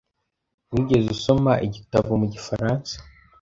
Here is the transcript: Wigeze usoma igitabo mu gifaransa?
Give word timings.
Wigeze 0.73 1.07
usoma 1.15 1.51
igitabo 1.67 2.09
mu 2.21 2.27
gifaransa? 2.33 2.93